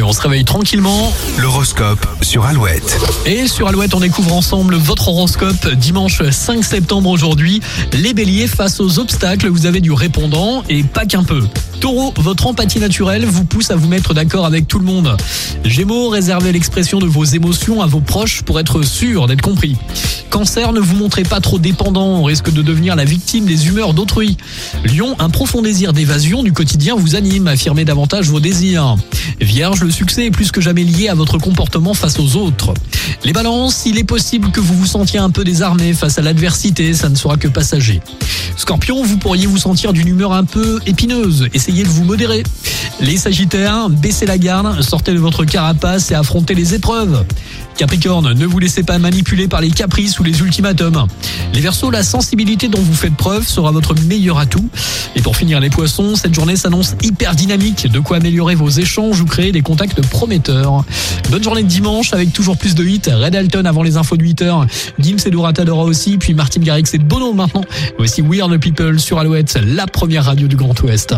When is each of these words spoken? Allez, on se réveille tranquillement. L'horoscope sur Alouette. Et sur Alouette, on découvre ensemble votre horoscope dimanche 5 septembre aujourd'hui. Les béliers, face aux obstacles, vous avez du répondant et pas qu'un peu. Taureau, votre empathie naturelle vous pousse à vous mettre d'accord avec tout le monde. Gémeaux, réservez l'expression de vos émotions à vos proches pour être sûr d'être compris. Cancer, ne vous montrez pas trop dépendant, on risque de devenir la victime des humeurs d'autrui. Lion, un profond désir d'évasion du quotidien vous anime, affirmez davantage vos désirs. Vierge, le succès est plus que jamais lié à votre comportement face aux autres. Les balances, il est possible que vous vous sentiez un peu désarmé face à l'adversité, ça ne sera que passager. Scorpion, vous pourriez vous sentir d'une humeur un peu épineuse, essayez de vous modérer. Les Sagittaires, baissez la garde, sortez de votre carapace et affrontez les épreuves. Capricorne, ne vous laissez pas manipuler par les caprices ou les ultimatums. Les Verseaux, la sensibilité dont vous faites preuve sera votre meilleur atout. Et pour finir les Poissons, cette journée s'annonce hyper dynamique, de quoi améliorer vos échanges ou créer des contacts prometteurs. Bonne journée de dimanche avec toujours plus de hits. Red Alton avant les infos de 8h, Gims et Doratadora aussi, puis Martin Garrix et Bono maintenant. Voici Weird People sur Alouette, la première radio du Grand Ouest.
Allez, 0.00 0.08
on 0.08 0.14
se 0.14 0.22
réveille 0.22 0.46
tranquillement. 0.46 1.12
L'horoscope 1.36 2.06
sur 2.22 2.46
Alouette. 2.46 2.98
Et 3.26 3.46
sur 3.46 3.68
Alouette, 3.68 3.92
on 3.92 4.00
découvre 4.00 4.32
ensemble 4.32 4.76
votre 4.76 5.08
horoscope 5.08 5.68
dimanche 5.74 6.22
5 6.22 6.64
septembre 6.64 7.10
aujourd'hui. 7.10 7.60
Les 7.92 8.14
béliers, 8.14 8.46
face 8.46 8.80
aux 8.80 8.98
obstacles, 8.98 9.48
vous 9.48 9.66
avez 9.66 9.82
du 9.82 9.92
répondant 9.92 10.62
et 10.70 10.84
pas 10.84 11.04
qu'un 11.04 11.22
peu. 11.22 11.42
Taureau, 11.80 12.14
votre 12.16 12.46
empathie 12.46 12.78
naturelle 12.78 13.24
vous 13.26 13.44
pousse 13.44 13.70
à 13.70 13.76
vous 13.76 13.88
mettre 13.88 14.14
d'accord 14.14 14.46
avec 14.46 14.68
tout 14.68 14.78
le 14.78 14.84
monde. 14.84 15.16
Gémeaux, 15.64 16.08
réservez 16.08 16.52
l'expression 16.52 16.98
de 16.98 17.06
vos 17.06 17.24
émotions 17.24 17.82
à 17.82 17.86
vos 17.86 18.00
proches 18.00 18.42
pour 18.42 18.60
être 18.60 18.82
sûr 18.82 19.26
d'être 19.26 19.42
compris. 19.42 19.76
Cancer, 20.28 20.72
ne 20.72 20.80
vous 20.80 20.94
montrez 20.94 21.22
pas 21.22 21.40
trop 21.40 21.58
dépendant, 21.58 22.06
on 22.06 22.24
risque 22.24 22.52
de 22.52 22.62
devenir 22.62 22.96
la 22.96 23.04
victime 23.04 23.46
des 23.46 23.68
humeurs 23.68 23.94
d'autrui. 23.94 24.36
Lion, 24.84 25.16
un 25.18 25.30
profond 25.30 25.62
désir 25.62 25.92
d'évasion 25.92 26.42
du 26.42 26.52
quotidien 26.52 26.94
vous 26.96 27.16
anime, 27.16 27.48
affirmez 27.48 27.84
davantage 27.84 28.28
vos 28.28 28.40
désirs. 28.40 28.96
Vierge, 29.40 29.82
le 29.82 29.89
succès 29.90 30.26
est 30.26 30.30
plus 30.30 30.50
que 30.50 30.60
jamais 30.60 30.84
lié 30.84 31.08
à 31.08 31.14
votre 31.14 31.38
comportement 31.38 31.94
face 31.94 32.18
aux 32.18 32.36
autres. 32.36 32.74
Les 33.24 33.32
balances, 33.32 33.84
il 33.86 33.98
est 33.98 34.04
possible 34.04 34.50
que 34.50 34.60
vous 34.60 34.74
vous 34.74 34.86
sentiez 34.86 35.18
un 35.18 35.30
peu 35.30 35.44
désarmé 35.44 35.92
face 35.92 36.18
à 36.18 36.22
l'adversité, 36.22 36.94
ça 36.94 37.08
ne 37.08 37.14
sera 37.14 37.36
que 37.36 37.48
passager. 37.48 38.00
Scorpion, 38.56 39.02
vous 39.02 39.16
pourriez 39.16 39.46
vous 39.46 39.58
sentir 39.58 39.92
d'une 39.92 40.08
humeur 40.08 40.32
un 40.32 40.44
peu 40.44 40.80
épineuse, 40.86 41.48
essayez 41.54 41.82
de 41.82 41.88
vous 41.88 42.04
modérer. 42.04 42.42
Les 43.00 43.16
Sagittaires, 43.16 43.88
baissez 43.88 44.26
la 44.26 44.38
garde, 44.38 44.80
sortez 44.82 45.12
de 45.12 45.18
votre 45.18 45.44
carapace 45.44 46.10
et 46.10 46.14
affrontez 46.14 46.54
les 46.54 46.74
épreuves. 46.74 47.24
Capricorne, 47.76 48.34
ne 48.34 48.44
vous 48.44 48.58
laissez 48.58 48.82
pas 48.82 48.98
manipuler 48.98 49.48
par 49.48 49.62
les 49.62 49.70
caprices 49.70 50.18
ou 50.18 50.22
les 50.22 50.40
ultimatums. 50.40 51.06
Les 51.54 51.60
Verseaux, 51.60 51.90
la 51.90 52.02
sensibilité 52.02 52.68
dont 52.68 52.80
vous 52.80 52.94
faites 52.94 53.16
preuve 53.16 53.46
sera 53.46 53.70
votre 53.70 53.94
meilleur 54.02 54.38
atout. 54.38 54.68
Et 55.16 55.22
pour 55.22 55.34
finir 55.34 55.60
les 55.60 55.70
Poissons, 55.70 56.14
cette 56.14 56.34
journée 56.34 56.56
s'annonce 56.56 56.94
hyper 57.02 57.34
dynamique, 57.34 57.90
de 57.90 57.98
quoi 57.98 58.18
améliorer 58.18 58.54
vos 58.54 58.68
échanges 58.68 59.22
ou 59.22 59.24
créer 59.24 59.50
des 59.50 59.62
contacts 59.62 60.06
prometteurs. 60.08 60.84
Bonne 61.30 61.42
journée 61.42 61.62
de 61.62 61.68
dimanche 61.68 62.12
avec 62.12 62.34
toujours 62.34 62.58
plus 62.58 62.74
de 62.74 62.84
hits. 62.84 63.00
Red 63.06 63.34
Alton 63.34 63.64
avant 63.64 63.82
les 63.82 63.96
infos 63.96 64.18
de 64.18 64.24
8h, 64.24 64.66
Gims 64.98 65.16
et 65.24 65.30
Doratadora 65.30 65.84
aussi, 65.84 66.18
puis 66.18 66.34
Martin 66.34 66.60
Garrix 66.60 66.84
et 66.92 66.98
Bono 66.98 67.32
maintenant. 67.32 67.64
Voici 67.96 68.20
Weird 68.20 68.58
People 68.58 69.00
sur 69.00 69.18
Alouette, 69.18 69.58
la 69.64 69.86
première 69.86 70.26
radio 70.26 70.48
du 70.48 70.56
Grand 70.56 70.78
Ouest. 70.82 71.14